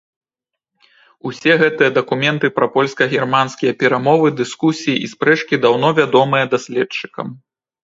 [1.31, 7.27] Усе гэтыя дакументы пра польска-германскія перамовы, дыскусіі і спрэчкі даўно вядомыя даследчыкам.